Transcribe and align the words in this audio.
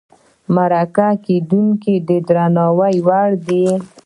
مرکه 0.55 1.07
کېدونکی 1.25 1.95
د 2.07 2.09
درناوي 2.27 2.95
وړ 3.07 3.29
دی. 3.47 3.65